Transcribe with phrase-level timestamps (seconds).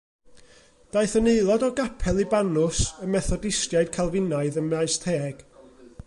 [0.95, 5.45] Daeth yn aelod o Gapel Libanus, Y Methodistiaid Calfinaidd, ym Maesteg.